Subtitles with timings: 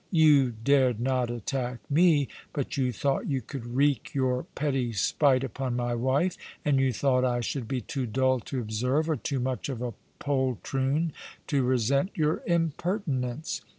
[0.09, 5.75] You dared not attack me; but you thought you could wreak your petty spite upon
[5.75, 6.35] my wife—
[6.65, 9.93] and you thought I should be too dull to observe, or too much of a
[10.17, 11.13] poltroon
[11.45, 13.61] to resent your impertinence.